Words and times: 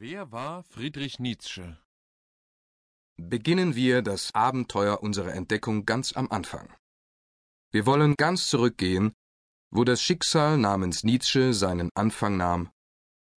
Wer 0.00 0.30
war 0.30 0.62
Friedrich 0.62 1.18
Nietzsche? 1.18 1.76
Beginnen 3.20 3.74
wir 3.74 4.00
das 4.00 4.32
Abenteuer 4.32 5.02
unserer 5.02 5.34
Entdeckung 5.34 5.86
ganz 5.86 6.12
am 6.12 6.30
Anfang. 6.30 6.72
Wir 7.72 7.84
wollen 7.84 8.14
ganz 8.14 8.46
zurückgehen, 8.46 9.12
wo 9.72 9.82
das 9.82 10.00
Schicksal 10.00 10.56
namens 10.56 11.02
Nietzsche 11.02 11.52
seinen 11.52 11.90
Anfang 11.96 12.36
nahm, 12.36 12.70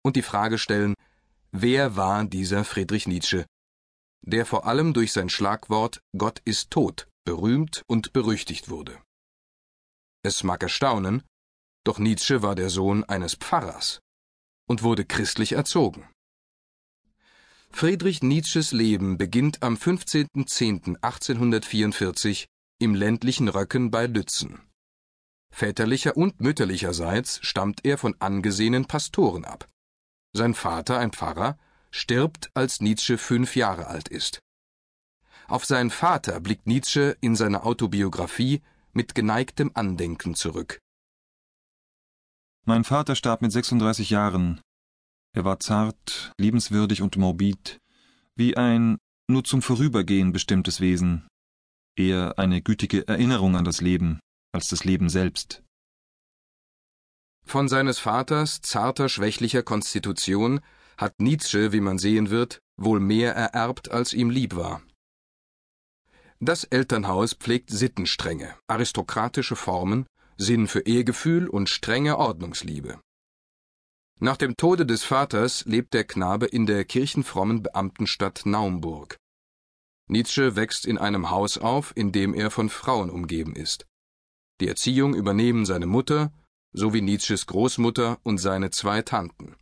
und 0.03 0.17
die 0.17 0.21
Frage 0.21 0.57
stellen, 0.57 0.95
wer 1.53 1.95
war 1.95 2.25
dieser 2.25 2.65
Friedrich 2.65 3.07
Nietzsche, 3.07 3.45
der 4.21 4.45
vor 4.45 4.65
allem 4.65 4.93
durch 4.93 5.13
sein 5.13 5.29
Schlagwort 5.29 6.01
Gott 6.17 6.41
ist 6.43 6.71
tot 6.71 7.07
berühmt 7.23 7.83
und 7.87 8.11
berüchtigt 8.11 8.67
wurde. 8.67 9.01
Es 10.25 10.43
mag 10.43 10.61
erstaunen, 10.61 11.23
doch 11.85 11.99
Nietzsche 11.99 12.41
war 12.41 12.55
der 12.55 12.69
Sohn 12.69 13.05
eines 13.05 13.35
Pfarrers 13.35 14.01
und 14.67 14.83
wurde 14.83 15.05
christlich 15.05 15.53
erzogen. 15.53 16.05
Friedrich 17.71 18.23
Nietzsches 18.23 18.71
Leben 18.71 19.17
beginnt 19.17 19.63
am 19.63 19.75
15.10.1844 19.75 22.45
im 22.79 22.95
ländlichen 22.95 23.47
Röcken 23.47 23.91
bei 23.91 24.07
Lützen. 24.07 24.59
Väterlicher 25.51 26.17
und 26.17 26.41
mütterlicherseits 26.41 27.39
stammt 27.41 27.85
er 27.85 27.97
von 27.97 28.15
angesehenen 28.19 28.85
Pastoren 28.85 29.45
ab. 29.45 29.69
Sein 30.33 30.53
Vater, 30.53 30.99
ein 30.99 31.11
Pfarrer, 31.11 31.57
stirbt, 31.91 32.51
als 32.53 32.81
Nietzsche 32.81 33.17
fünf 33.17 33.55
Jahre 33.55 33.87
alt 33.87 34.09
ist. 34.09 34.41
Auf 35.47 35.65
seinen 35.65 35.89
Vater 35.89 36.39
blickt 36.39 36.67
Nietzsche 36.67 37.17
in 37.21 37.35
seiner 37.35 37.65
Autobiografie 37.65 38.61
mit 38.93 39.15
geneigtem 39.15 39.71
Andenken 39.73 40.35
zurück. 40.35 40.79
Mein 42.65 42.83
Vater 42.83 43.15
starb 43.15 43.41
mit 43.41 43.51
36 43.51 44.11
Jahren, 44.11 44.61
er 45.33 45.45
war 45.45 45.59
zart, 45.59 46.33
liebenswürdig 46.37 47.01
und 47.01 47.17
morbid, 47.17 47.79
wie 48.35 48.57
ein 48.57 48.97
nur 49.27 49.43
zum 49.43 49.61
Vorübergehen 49.61 50.31
bestimmtes 50.31 50.81
Wesen, 50.81 51.27
eher 51.95 52.39
eine 52.39 52.61
gütige 52.61 53.07
Erinnerung 53.07 53.55
an 53.55 53.65
das 53.65 53.81
Leben 53.81 54.19
als 54.51 54.69
das 54.69 54.83
Leben 54.83 55.09
selbst. 55.09 55.63
Von 57.45 57.67
seines 57.67 57.99
Vaters 57.99 58.61
zarter, 58.61 59.09
schwächlicher 59.09 59.63
Konstitution 59.63 60.61
hat 60.97 61.19
Nietzsche, 61.19 61.71
wie 61.71 61.81
man 61.81 61.97
sehen 61.97 62.29
wird, 62.29 62.59
wohl 62.77 62.99
mehr 62.99 63.33
ererbt, 63.33 63.91
als 63.91 64.13
ihm 64.13 64.29
lieb 64.29 64.55
war. 64.55 64.81
Das 66.39 66.63
Elternhaus 66.63 67.33
pflegt 67.33 67.69
Sittenstrenge, 67.69 68.55
aristokratische 68.67 69.55
Formen, 69.55 70.05
Sinn 70.37 70.67
für 70.67 70.85
Ehegefühl 70.85 71.49
und 71.49 71.69
strenge 71.69 72.17
Ordnungsliebe. 72.17 72.99
Nach 74.21 74.35
dem 74.35 74.57
Tode 74.57 74.85
des 74.85 75.03
Vaters 75.03 75.63
lebt 75.65 75.93
der 75.93 76.03
Knabe 76.03 76.45
in 76.45 76.65
der 76.65 76.83
kirchenfrommen 76.83 77.63
Beamtenstadt 77.63 78.45
Naumburg. 78.45 79.17
Nietzsche 80.09 80.57
wächst 80.57 80.85
in 80.85 80.97
einem 80.97 81.29
Haus 81.29 81.57
auf, 81.57 81.95
in 81.95 82.11
dem 82.11 82.33
er 82.33 82.51
von 82.51 82.69
Frauen 82.69 83.09
umgeben 83.09 83.55
ist. 83.55 83.85
Die 84.59 84.67
Erziehung 84.67 85.13
übernehmen 85.13 85.65
seine 85.65 85.85
Mutter 85.85 86.33
sowie 86.73 87.01
Nietzsches 87.01 87.45
Großmutter 87.45 88.19
und 88.23 88.39
seine 88.39 88.71
zwei 88.71 89.01
Tanten. 89.03 89.55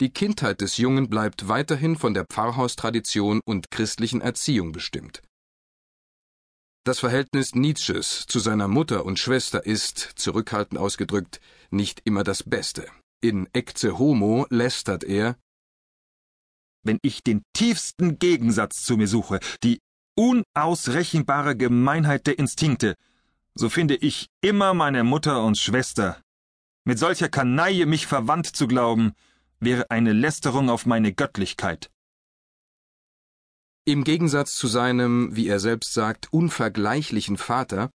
Die 0.00 0.10
Kindheit 0.10 0.60
des 0.60 0.76
Jungen 0.76 1.08
bleibt 1.08 1.48
weiterhin 1.48 1.96
von 1.96 2.12
der 2.12 2.26
Pfarrhaustradition 2.26 3.40
und 3.46 3.70
christlichen 3.70 4.20
Erziehung 4.20 4.72
bestimmt. 4.72 5.22
Das 6.84 6.98
Verhältnis 6.98 7.54
Nietzsches 7.54 8.26
zu 8.26 8.40
seiner 8.40 8.68
Mutter 8.68 9.06
und 9.06 9.18
Schwester 9.18 9.64
ist, 9.64 9.98
zurückhaltend 10.16 10.78
ausgedrückt, 10.78 11.40
nicht 11.70 12.02
immer 12.04 12.24
das 12.24 12.42
Beste. 12.42 12.86
In 13.24 13.48
Ecce 13.54 13.96
Homo 13.96 14.46
lästert 14.50 15.02
er 15.02 15.38
Wenn 16.82 16.98
ich 17.00 17.22
den 17.22 17.42
tiefsten 17.54 18.18
Gegensatz 18.18 18.84
zu 18.84 18.98
mir 18.98 19.08
suche, 19.08 19.40
die 19.62 19.80
unausrechenbare 20.14 21.56
Gemeinheit 21.56 22.26
der 22.26 22.38
Instinkte, 22.38 22.96
so 23.54 23.70
finde 23.70 23.96
ich 23.96 24.26
immer 24.42 24.74
meine 24.74 25.04
Mutter 25.04 25.42
und 25.42 25.56
Schwester. 25.56 26.20
Mit 26.84 26.98
solcher 26.98 27.30
Kanaille 27.30 27.86
mich 27.86 28.06
verwandt 28.06 28.48
zu 28.48 28.66
glauben, 28.66 29.14
wäre 29.58 29.90
eine 29.90 30.12
Lästerung 30.12 30.68
auf 30.68 30.84
meine 30.84 31.14
Göttlichkeit. 31.14 31.90
Im 33.86 34.04
Gegensatz 34.04 34.54
zu 34.54 34.66
seinem, 34.66 35.34
wie 35.34 35.48
er 35.48 35.60
selbst 35.60 35.94
sagt, 35.94 36.30
unvergleichlichen 36.30 37.38
Vater 37.38 37.88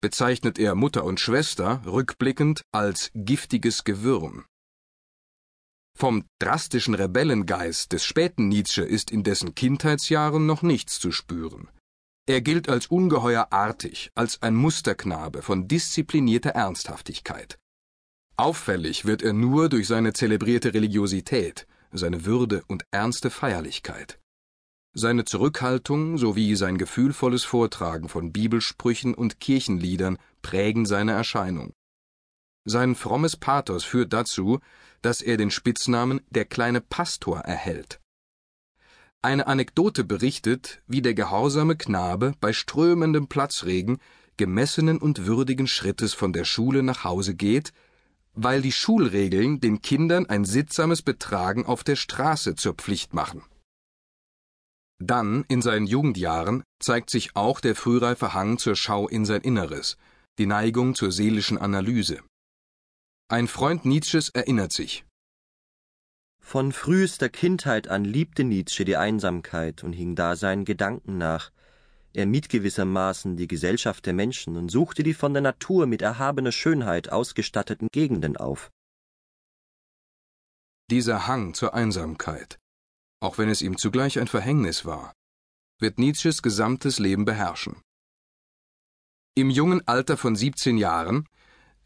bezeichnet 0.00 0.60
er 0.60 0.76
Mutter 0.76 1.02
und 1.02 1.18
Schwester 1.18 1.82
rückblickend 1.86 2.62
als 2.70 3.10
giftiges 3.16 3.82
Gewürm. 3.82 4.44
Vom 5.98 6.24
drastischen 6.38 6.92
Rebellengeist 6.92 7.90
des 7.90 8.04
späten 8.04 8.48
Nietzsche 8.48 8.82
ist 8.82 9.10
in 9.10 9.22
dessen 9.22 9.54
Kindheitsjahren 9.54 10.44
noch 10.44 10.60
nichts 10.60 11.00
zu 11.00 11.10
spüren. 11.10 11.70
Er 12.26 12.42
gilt 12.42 12.68
als 12.68 12.88
ungeheuer 12.88 13.46
artig, 13.50 14.10
als 14.14 14.42
ein 14.42 14.54
Musterknabe 14.54 15.40
von 15.40 15.68
disziplinierter 15.68 16.50
Ernsthaftigkeit. 16.50 17.58
Auffällig 18.36 19.06
wird 19.06 19.22
er 19.22 19.32
nur 19.32 19.70
durch 19.70 19.86
seine 19.86 20.12
zelebrierte 20.12 20.74
Religiosität, 20.74 21.66
seine 21.92 22.26
Würde 22.26 22.62
und 22.66 22.84
ernste 22.90 23.30
Feierlichkeit. 23.30 24.18
Seine 24.92 25.24
Zurückhaltung 25.24 26.18
sowie 26.18 26.56
sein 26.56 26.76
gefühlvolles 26.76 27.44
Vortragen 27.44 28.10
von 28.10 28.32
Bibelsprüchen 28.32 29.14
und 29.14 29.40
Kirchenliedern 29.40 30.18
prägen 30.42 30.84
seine 30.84 31.12
Erscheinung. 31.12 31.72
Sein 32.68 32.96
frommes 32.96 33.36
Pathos 33.36 33.84
führt 33.84 34.12
dazu, 34.12 34.58
dass 35.00 35.22
er 35.22 35.36
den 35.36 35.52
Spitznamen 35.52 36.20
der 36.30 36.44
kleine 36.44 36.80
Pastor 36.80 37.38
erhält. 37.38 38.00
Eine 39.22 39.46
Anekdote 39.46 40.02
berichtet, 40.02 40.82
wie 40.88 41.00
der 41.00 41.14
gehorsame 41.14 41.76
Knabe 41.76 42.34
bei 42.40 42.52
strömendem 42.52 43.28
Platzregen 43.28 43.98
gemessenen 44.36 44.98
und 44.98 45.26
würdigen 45.26 45.68
Schrittes 45.68 46.12
von 46.12 46.32
der 46.32 46.44
Schule 46.44 46.82
nach 46.82 47.04
Hause 47.04 47.36
geht, 47.36 47.72
weil 48.34 48.62
die 48.62 48.72
Schulregeln 48.72 49.60
den 49.60 49.80
Kindern 49.80 50.26
ein 50.26 50.44
sittsames 50.44 51.02
Betragen 51.02 51.64
auf 51.66 51.84
der 51.84 51.96
Straße 51.96 52.56
zur 52.56 52.74
Pflicht 52.74 53.14
machen. 53.14 53.42
Dann, 54.98 55.44
in 55.48 55.62
seinen 55.62 55.86
Jugendjahren, 55.86 56.64
zeigt 56.80 57.10
sich 57.10 57.36
auch 57.36 57.60
der 57.60 57.76
frühreife 57.76 58.34
Hang 58.34 58.58
zur 58.58 58.74
Schau 58.74 59.06
in 59.06 59.24
sein 59.24 59.42
Inneres, 59.42 59.96
die 60.38 60.46
Neigung 60.46 60.96
zur 60.96 61.12
seelischen 61.12 61.58
Analyse. 61.58 62.20
Ein 63.28 63.48
Freund 63.48 63.84
Nietzsches 63.84 64.28
erinnert 64.28 64.72
sich. 64.72 65.04
Von 66.40 66.70
frühester 66.70 67.28
Kindheit 67.28 67.88
an 67.88 68.04
liebte 68.04 68.44
Nietzsche 68.44 68.84
die 68.84 68.96
Einsamkeit 68.96 69.82
und 69.82 69.94
hing 69.94 70.14
da 70.14 70.36
seinen 70.36 70.64
Gedanken 70.64 71.18
nach. 71.18 71.50
Er 72.12 72.24
mied 72.26 72.48
gewissermaßen 72.48 73.36
die 73.36 73.48
Gesellschaft 73.48 74.06
der 74.06 74.12
Menschen 74.12 74.56
und 74.56 74.68
suchte 74.68 75.02
die 75.02 75.12
von 75.12 75.32
der 75.32 75.42
Natur 75.42 75.86
mit 75.86 76.02
erhabener 76.02 76.52
Schönheit 76.52 77.10
ausgestatteten 77.10 77.88
Gegenden 77.90 78.36
auf. 78.36 78.70
Dieser 80.88 81.26
Hang 81.26 81.52
zur 81.52 81.74
Einsamkeit, 81.74 82.60
auch 83.18 83.38
wenn 83.38 83.48
es 83.48 83.60
ihm 83.60 83.76
zugleich 83.76 84.20
ein 84.20 84.28
Verhängnis 84.28 84.84
war, 84.84 85.12
wird 85.80 85.98
Nietzsches 85.98 86.42
gesamtes 86.42 87.00
Leben 87.00 87.24
beherrschen. 87.24 87.82
Im 89.34 89.50
jungen 89.50 89.86
Alter 89.88 90.16
von 90.16 90.36
17 90.36 90.78
Jahren 90.78 91.28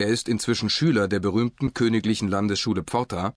er 0.00 0.09
ist 0.09 0.28
inzwischen 0.28 0.71
Schüler 0.71 1.09
der 1.09 1.21
berühmten 1.21 1.75
Königlichen 1.75 2.28
Landesschule 2.28 2.83
Pforta, 2.83 3.34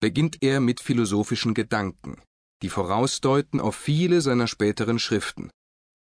beginnt 0.00 0.42
er 0.42 0.60
mit 0.60 0.80
philosophischen 0.80 1.54
Gedanken, 1.54 2.20
die 2.62 2.68
vorausdeuten 2.68 3.60
auf 3.60 3.76
viele 3.76 4.20
seiner 4.20 4.46
späteren 4.46 4.98
Schriften, 4.98 5.50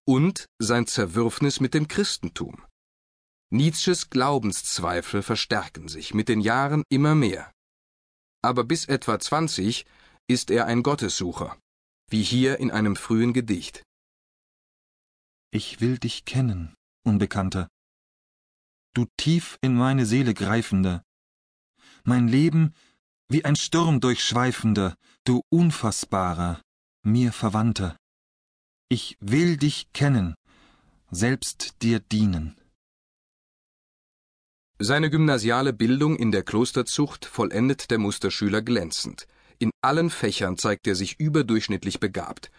und 0.06 0.46
sein 0.58 0.86
Zerwürfnis 0.86 1.60
mit 1.60 1.74
dem 1.74 1.88
Christentum. 1.88 2.64
Nietzsches 3.50 4.10
Glaubenszweifel 4.10 5.22
verstärken 5.22 5.88
sich 5.88 6.14
mit 6.14 6.28
den 6.28 6.40
Jahren 6.40 6.82
immer 6.88 7.14
mehr. 7.14 7.52
Aber 8.42 8.64
bis 8.64 8.86
etwa 8.86 9.18
20 9.18 9.86
ist 10.26 10.50
er 10.50 10.66
ein 10.66 10.82
Gottessucher, 10.82 11.56
wie 12.10 12.22
hier 12.22 12.58
in 12.58 12.70
einem 12.70 12.96
frühen 12.96 13.32
Gedicht. 13.32 13.82
Ich 15.50 15.80
will 15.80 15.98
dich 15.98 16.24
kennen, 16.24 16.74
Unbekannter, 17.06 17.68
du 18.94 19.06
tief 19.16 19.58
in 19.60 19.74
meine 19.74 20.06
Seele 20.06 20.34
greifender, 20.34 21.02
mein 22.04 22.28
Leben 22.28 22.74
wie 23.28 23.44
ein 23.44 23.56
Sturm 23.56 24.00
durchschweifender, 24.00 24.94
du 25.24 25.40
unfassbarer, 25.48 26.60
mir 27.02 27.32
Verwandter. 27.32 27.96
Ich 28.88 29.16
will 29.20 29.56
dich 29.56 29.92
kennen, 29.92 30.34
selbst 31.10 31.82
dir 31.82 32.00
dienen. 32.00 32.56
Seine 34.78 35.08
gymnasiale 35.08 35.72
Bildung 35.72 36.16
in 36.16 36.32
der 36.32 36.42
Klosterzucht 36.42 37.24
vollendet 37.24 37.90
der 37.90 37.98
Musterschüler 37.98 38.60
glänzend. 38.60 39.26
In 39.58 39.70
allen 39.80 40.10
Fächern 40.10 40.58
zeigt 40.58 40.86
er 40.86 40.96
sich 40.96 41.18
überdurchschnittlich 41.18 42.00
begabt. 42.00 42.50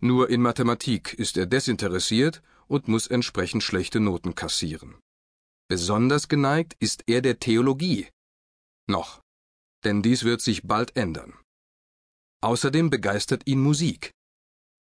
Nur 0.00 0.30
in 0.30 0.40
Mathematik 0.40 1.14
ist 1.14 1.36
er 1.36 1.46
desinteressiert 1.46 2.42
und 2.68 2.88
muss 2.88 3.06
entsprechend 3.06 3.62
schlechte 3.62 4.00
Noten 4.00 4.34
kassieren. 4.34 4.96
Besonders 5.68 6.28
geneigt 6.28 6.76
ist 6.78 7.04
er 7.06 7.22
der 7.22 7.38
Theologie. 7.38 8.08
Noch. 8.86 9.22
Denn 9.84 10.02
dies 10.02 10.24
wird 10.24 10.40
sich 10.40 10.62
bald 10.64 10.96
ändern. 10.96 11.34
Außerdem 12.42 12.90
begeistert 12.90 13.46
ihn 13.46 13.60
Musik. 13.60 14.10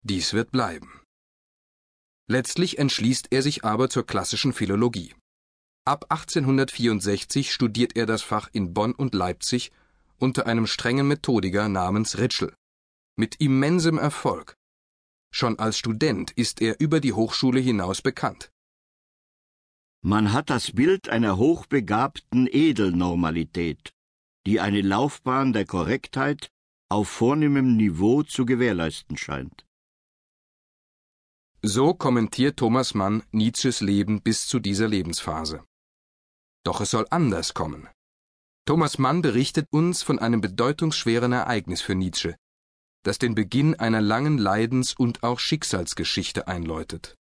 Dies 0.03 0.35
wird 0.35 0.51
bleiben. 0.51 1.03
Letztlich 2.31 2.79
entschließt 2.79 3.29
er 3.31 3.43
sich 3.43 3.65
aber 3.65 3.89
zur 3.89 4.07
klassischen 4.07 4.53
Philologie. 4.53 5.15
Ab 5.87 6.05
1864 6.11 7.51
studiert 7.51 7.97
er 7.97 8.05
das 8.05 8.21
Fach 8.21 8.51
in 8.53 8.75
Bonn 8.75 8.93
und 8.93 9.15
Leipzig 9.15 9.73
unter 10.19 10.47
einem 10.47 10.67
strengen 10.67 11.09
Methodiker 11.09 11.71
namens 11.71 12.19
Ritschl. 12.19 12.55
Mit 13.17 13.41
immensem 13.41 13.97
Erfolg. 13.97 14.55
Schon 15.33 15.59
als 15.59 15.79
Student 15.79 16.33
ist 16.33 16.61
er 16.61 16.79
über 16.81 17.01
die 17.01 17.15
Hochschule 17.15 17.61
hinaus 17.61 18.03
bekannt. 18.03 18.51
Man 20.03 20.33
hat 20.33 20.49
das 20.49 20.73
Bild 20.73 21.09
einer 21.09 21.37
hochbegabten 21.39 22.47
Edelnormalität, 22.47 23.93
die 24.47 24.61
eine 24.61 24.81
Laufbahn 24.81 25.53
der 25.53 25.67
Korrektheit 25.67 26.51
auf 26.89 27.09
vornehmem 27.09 27.77
Niveau 27.77 28.23
zu 28.23 28.47
gewährleisten 28.47 29.17
scheint. 29.17 29.67
So 31.63 31.93
kommentiert 31.93 32.57
Thomas 32.57 32.95
Mann 32.95 33.25
Nietzsches 33.33 33.81
Leben 33.81 34.23
bis 34.23 34.47
zu 34.47 34.61
dieser 34.61 34.87
Lebensphase. 34.87 35.65
Doch 36.65 36.81
es 36.81 36.93
soll 36.93 37.07
anders 37.11 37.53
kommen. 37.53 37.89
Thomas 38.67 38.99
Mann 38.99 39.23
berichtet 39.23 39.67
uns 39.73 40.05
von 40.05 40.21
einem 40.21 40.41
bedeutungsschweren 40.41 41.33
Ereignis 41.33 41.83
für 41.83 41.97
Nietzsche, 41.97 42.37
das 43.03 43.19
den 43.19 43.35
Beginn 43.35 43.75
einer 43.75 44.01
langen 44.01 44.39
Leidens- 44.39 44.95
und 44.95 45.25
auch 45.25 45.41
Schicksalsgeschichte 45.41 46.47
einläutet. 46.47 47.18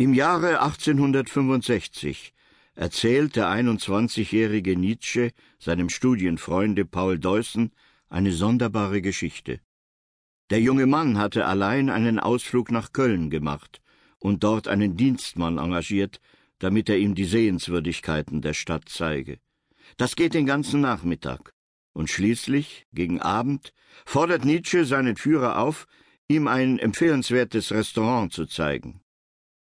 Im 0.00 0.14
Jahre 0.14 0.62
1865 0.62 2.32
erzählt 2.74 3.36
der 3.36 3.48
21-jährige 3.48 4.74
Nietzsche 4.74 5.32
seinem 5.58 5.90
Studienfreunde 5.90 6.86
Paul 6.86 7.18
Deussen 7.18 7.72
eine 8.08 8.32
sonderbare 8.32 9.02
Geschichte. 9.02 9.60
Der 10.48 10.58
junge 10.58 10.86
Mann 10.86 11.18
hatte 11.18 11.44
allein 11.44 11.90
einen 11.90 12.18
Ausflug 12.18 12.70
nach 12.70 12.94
Köln 12.94 13.28
gemacht 13.28 13.82
und 14.18 14.42
dort 14.42 14.68
einen 14.68 14.96
Dienstmann 14.96 15.58
engagiert, 15.58 16.18
damit 16.60 16.88
er 16.88 16.96
ihm 16.96 17.14
die 17.14 17.26
Sehenswürdigkeiten 17.26 18.40
der 18.40 18.54
Stadt 18.54 18.88
zeige. 18.88 19.38
Das 19.98 20.16
geht 20.16 20.32
den 20.32 20.46
ganzen 20.46 20.80
Nachmittag. 20.80 21.52
Und 21.92 22.08
schließlich, 22.08 22.86
gegen 22.94 23.20
Abend, 23.20 23.74
fordert 24.06 24.46
Nietzsche 24.46 24.86
seinen 24.86 25.16
Führer 25.16 25.58
auf, 25.58 25.86
ihm 26.26 26.48
ein 26.48 26.78
empfehlenswertes 26.78 27.70
Restaurant 27.70 28.32
zu 28.32 28.46
zeigen. 28.46 29.02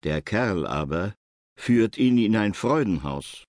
Der 0.03 0.21
Kerl 0.24 0.65
aber 0.65 1.13
führt 1.56 1.98
ihn 1.98 2.18
in 2.18 2.36
ein 2.36 2.56
Freudenhaus. 2.56 3.45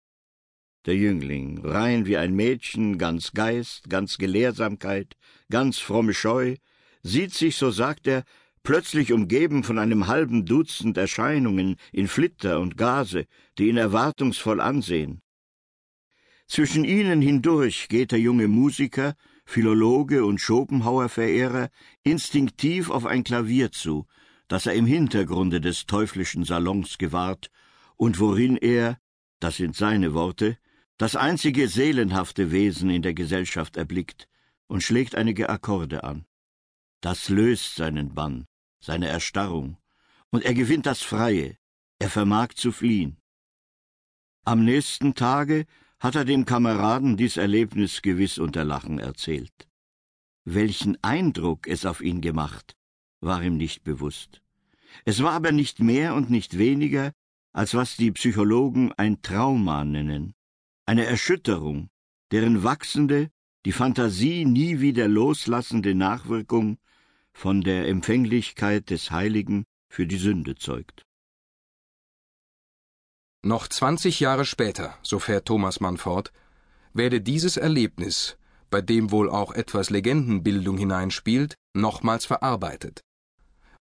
Der 0.84 0.96
Jüngling, 0.96 1.64
rein 1.64 2.04
wie 2.04 2.18
ein 2.18 2.34
Mädchen, 2.34 2.98
ganz 2.98 3.32
Geist, 3.32 3.88
ganz 3.88 4.18
Gelehrsamkeit, 4.18 5.16
ganz 5.50 5.78
fromme 5.78 6.12
Scheu, 6.12 6.56
sieht 7.02 7.32
sich, 7.32 7.56
so 7.56 7.70
sagt 7.70 8.06
er, 8.06 8.24
plötzlich 8.64 9.12
umgeben 9.12 9.64
von 9.64 9.78
einem 9.78 10.08
halben 10.08 10.44
Dutzend 10.44 10.98
Erscheinungen 10.98 11.76
in 11.90 12.06
Flitter 12.06 12.60
und 12.60 12.76
Gase, 12.76 13.26
die 13.58 13.68
ihn 13.68 13.78
erwartungsvoll 13.78 14.60
ansehen. 14.60 15.22
Zwischen 16.48 16.84
ihnen 16.84 17.22
hindurch 17.22 17.88
geht 17.88 18.12
der 18.12 18.20
junge 18.20 18.46
Musiker, 18.46 19.14
Philologe 19.46 20.24
und 20.24 20.38
Schopenhauer-Verehrer 20.38 21.70
instinktiv 22.02 22.90
auf 22.90 23.06
ein 23.06 23.24
Klavier 23.24 23.72
zu, 23.72 24.06
das 24.52 24.66
er 24.66 24.74
im 24.74 24.84
Hintergrunde 24.84 25.62
des 25.62 25.86
teuflischen 25.86 26.44
Salons 26.44 26.98
gewahrt 26.98 27.50
und 27.96 28.20
worin 28.20 28.58
er, 28.58 28.98
das 29.40 29.56
sind 29.56 29.74
seine 29.74 30.12
Worte, 30.12 30.58
das 30.98 31.16
einzige 31.16 31.68
seelenhafte 31.68 32.50
Wesen 32.52 32.90
in 32.90 33.00
der 33.00 33.14
Gesellschaft 33.14 33.78
erblickt 33.78 34.28
und 34.66 34.82
schlägt 34.82 35.14
einige 35.14 35.48
Akkorde 35.48 36.04
an. 36.04 36.26
Das 37.00 37.30
löst 37.30 37.76
seinen 37.76 38.12
Bann, 38.12 38.44
seine 38.78 39.08
Erstarrung, 39.08 39.78
und 40.28 40.44
er 40.44 40.52
gewinnt 40.52 40.84
das 40.84 41.00
Freie, 41.00 41.56
er 41.98 42.10
vermag 42.10 42.48
zu 42.54 42.72
fliehen. 42.72 43.16
Am 44.44 44.66
nächsten 44.66 45.14
Tage 45.14 45.64
hat 45.98 46.14
er 46.14 46.26
dem 46.26 46.44
Kameraden 46.44 47.16
dies 47.16 47.38
Erlebnis 47.38 48.02
gewiss 48.02 48.36
unter 48.36 48.64
Lachen 48.64 48.98
erzählt. 48.98 49.66
Welchen 50.44 51.02
Eindruck 51.02 51.68
es 51.68 51.86
auf 51.86 52.02
ihn 52.02 52.20
gemacht, 52.20 52.76
war 53.20 53.42
ihm 53.42 53.56
nicht 53.56 53.82
bewusst. 53.82 54.41
Es 55.04 55.22
war 55.22 55.32
aber 55.32 55.52
nicht 55.52 55.80
mehr 55.80 56.14
und 56.14 56.30
nicht 56.30 56.58
weniger, 56.58 57.12
als 57.52 57.74
was 57.74 57.96
die 57.96 58.12
Psychologen 58.12 58.92
ein 58.92 59.22
Trauma 59.22 59.84
nennen, 59.84 60.34
eine 60.86 61.04
Erschütterung, 61.04 61.90
deren 62.30 62.64
wachsende, 62.64 63.30
die 63.64 63.72
Fantasie 63.72 64.44
nie 64.44 64.80
wieder 64.80 65.08
loslassende 65.08 65.94
Nachwirkung 65.94 66.78
von 67.32 67.60
der 67.60 67.88
Empfänglichkeit 67.88 68.90
des 68.90 69.10
Heiligen 69.10 69.64
für 69.88 70.06
die 70.06 70.16
Sünde 70.16 70.54
zeugt. 70.56 71.04
Noch 73.44 73.68
20 73.68 74.20
Jahre 74.20 74.44
später, 74.44 74.96
so 75.02 75.18
fährt 75.18 75.46
Thomas 75.46 75.80
Mann 75.80 75.96
fort, 75.96 76.32
werde 76.92 77.20
dieses 77.20 77.56
Erlebnis, 77.56 78.36
bei 78.70 78.80
dem 78.80 79.10
wohl 79.10 79.30
auch 79.30 79.52
etwas 79.52 79.90
Legendenbildung 79.90 80.78
hineinspielt, 80.78 81.56
nochmals 81.74 82.24
verarbeitet. 82.24 83.02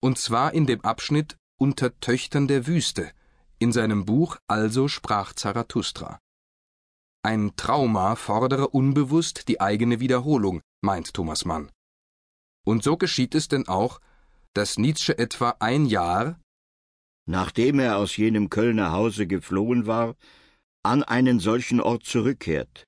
Und 0.01 0.17
zwar 0.17 0.53
in 0.53 0.65
dem 0.65 0.81
Abschnitt 0.81 1.37
Unter 1.59 1.99
Töchtern 1.99 2.47
der 2.47 2.65
Wüste, 2.65 3.11
in 3.59 3.71
seinem 3.71 4.05
Buch 4.05 4.37
Also 4.47 4.87
sprach 4.87 5.33
Zarathustra. 5.33 6.19
Ein 7.23 7.55
Trauma 7.55 8.15
fordere 8.15 8.69
unbewusst 8.69 9.47
die 9.47 9.61
eigene 9.61 9.99
Wiederholung, 9.99 10.61
meint 10.81 11.13
Thomas 11.13 11.45
Mann. 11.45 11.71
Und 12.65 12.83
so 12.83 12.97
geschieht 12.97 13.35
es 13.35 13.47
denn 13.47 13.67
auch, 13.67 14.01
dass 14.53 14.79
Nietzsche 14.79 15.17
etwa 15.17 15.55
ein 15.59 15.85
Jahr, 15.85 16.39
nachdem 17.27 17.79
er 17.79 17.97
aus 17.97 18.17
jenem 18.17 18.49
Kölner 18.49 18.91
Hause 18.91 19.27
geflohen 19.27 19.85
war, 19.85 20.15
an 20.83 21.03
einen 21.03 21.39
solchen 21.39 21.79
Ort 21.79 22.05
zurückkehrt 22.05 22.85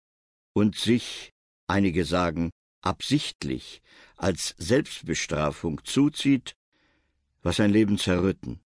und 0.56 0.76
sich, 0.76 1.32
einige 1.68 2.06
sagen, 2.06 2.50
absichtlich 2.82 3.84
als 4.18 4.56
Selbstbestrafung 4.58 5.84
zuzieht, 5.84 6.56
was 7.44 7.58
sein 7.58 7.72
Leben 7.72 7.98
zerrütten, 7.98 8.62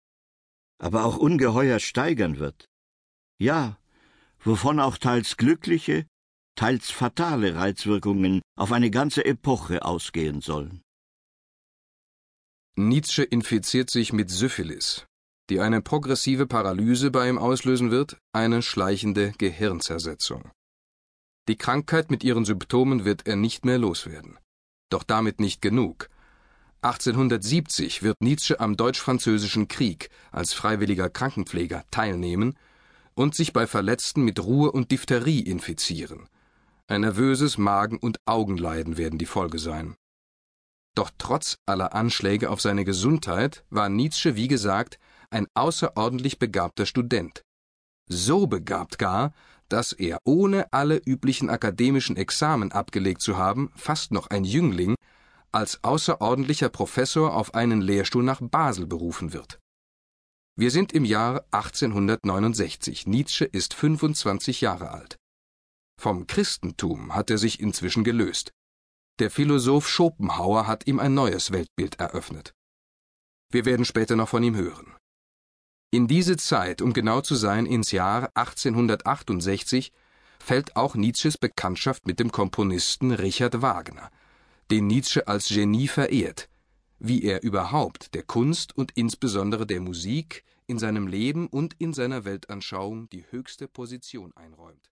aber 0.79 1.03
auch 1.03 1.17
ungeheuer 1.17 1.79
steigern 1.79 2.39
wird. 2.39 2.69
Ja, 3.39 3.77
wovon 4.39 4.79
auch 4.79 4.97
teils 4.97 5.37
glückliche, 5.37 6.07
teils 6.55 6.89
fatale 6.89 7.55
Reizwirkungen 7.55 8.41
auf 8.55 8.71
eine 8.71 8.89
ganze 8.91 9.25
Epoche 9.25 9.83
ausgehen 9.83 10.41
sollen. 10.41 10.81
Nietzsche 12.75 13.23
infiziert 13.23 13.89
sich 13.89 14.13
mit 14.13 14.29
Syphilis, 14.29 15.07
die 15.49 15.59
eine 15.59 15.81
progressive 15.81 16.45
Paralyse 16.45 17.09
bei 17.09 17.27
ihm 17.27 17.39
auslösen 17.39 17.89
wird, 17.89 18.17
eine 18.33 18.61
schleichende 18.61 19.31
Gehirnzersetzung. 19.37 20.51
Die 21.47 21.57
Krankheit 21.57 22.11
mit 22.11 22.23
ihren 22.23 22.45
Symptomen 22.45 23.05
wird 23.05 23.25
er 23.25 23.35
nicht 23.35 23.65
mehr 23.65 23.77
loswerden. 23.77 24.37
Doch 24.89 25.03
damit 25.03 25.39
nicht 25.39 25.61
genug. 25.61 26.09
1870 26.87 28.01
wird 28.01 28.21
Nietzsche 28.21 28.61
am 28.61 28.77
Deutsch-Französischen 28.77 29.67
Krieg 29.67 30.09
als 30.31 30.53
freiwilliger 30.53 31.09
Krankenpfleger 31.09 31.83
teilnehmen 31.91 32.57
und 33.13 33.35
sich 33.35 33.51
bei 33.51 33.67
Verletzten 33.67 34.23
mit 34.23 34.41
Ruhe 34.41 34.71
und 34.71 34.89
Diphtherie 34.89 35.41
infizieren. 35.41 36.29
Ein 36.87 37.01
nervöses 37.01 37.57
Magen- 37.57 37.97
und 37.97 38.19
Augenleiden 38.25 38.95
werden 38.95 39.19
die 39.19 39.25
Folge 39.25 39.59
sein. 39.59 39.95
Doch 40.95 41.11
trotz 41.17 41.57
aller 41.65 41.93
Anschläge 41.93 42.49
auf 42.49 42.61
seine 42.61 42.85
Gesundheit 42.85 43.65
war 43.69 43.89
Nietzsche, 43.89 44.37
wie 44.37 44.47
gesagt, 44.47 44.97
ein 45.29 45.47
außerordentlich 45.55 46.39
begabter 46.39 46.85
Student. 46.85 47.41
So 48.07 48.47
begabt 48.47 48.97
gar, 48.97 49.33
dass 49.67 49.91
er, 49.91 50.19
ohne 50.23 50.71
alle 50.71 51.01
üblichen 51.05 51.49
akademischen 51.49 52.15
Examen 52.15 52.71
abgelegt 52.71 53.21
zu 53.21 53.35
haben, 53.35 53.71
fast 53.75 54.13
noch 54.13 54.27
ein 54.27 54.45
Jüngling, 54.45 54.95
als 55.57 55.83
außerordentlicher 55.83 56.69
Professor 56.69 57.35
auf 57.35 57.55
einen 57.55 57.81
Lehrstuhl 57.81 58.23
nach 58.23 58.41
Basel 58.41 58.85
berufen 58.85 59.33
wird. 59.33 59.59
Wir 60.55 60.69
sind 60.69 60.93
im 60.93 61.03
Jahr 61.03 61.45
1869. 61.49 63.07
Nietzsche 63.07 63.43
ist 63.45 63.73
25 63.73 64.61
Jahre 64.61 64.91
alt. 64.91 65.17
Vom 65.99 66.27
Christentum 66.27 67.15
hat 67.15 67.31
er 67.31 67.39
sich 67.39 67.59
inzwischen 67.59 68.03
gelöst. 68.03 68.51
Der 69.19 69.31
Philosoph 69.31 69.89
Schopenhauer 69.89 70.67
hat 70.67 70.85
ihm 70.85 70.99
ein 70.99 71.15
neues 71.15 71.51
Weltbild 71.51 71.99
eröffnet. 71.99 72.53
Wir 73.51 73.65
werden 73.65 73.85
später 73.85 74.15
noch 74.15 74.29
von 74.29 74.43
ihm 74.43 74.55
hören. 74.55 74.95
In 75.89 76.07
diese 76.07 76.37
Zeit, 76.37 76.83
um 76.83 76.93
genau 76.93 77.21
zu 77.21 77.33
sein, 77.33 77.65
ins 77.65 77.91
Jahr 77.91 78.29
1868, 78.35 79.91
fällt 80.37 80.75
auch 80.75 80.93
Nietzsches 80.93 81.39
Bekanntschaft 81.39 82.05
mit 82.05 82.19
dem 82.19 82.31
Komponisten 82.31 83.11
Richard 83.11 83.63
Wagner, 83.63 84.11
den 84.69 84.87
Nietzsche 84.87 85.27
als 85.27 85.47
Genie 85.49 85.87
verehrt, 85.87 86.49
wie 86.99 87.23
er 87.23 87.43
überhaupt 87.43 88.13
der 88.13 88.23
Kunst 88.23 88.75
und 88.77 88.91
insbesondere 88.95 89.65
der 89.65 89.79
Musik 89.79 90.43
in 90.65 90.79
seinem 90.79 91.07
Leben 91.07 91.47
und 91.47 91.75
in 91.79 91.93
seiner 91.93 92.25
Weltanschauung 92.25 93.09
die 93.09 93.25
höchste 93.29 93.67
Position 93.67 94.35
einräumt 94.35 94.91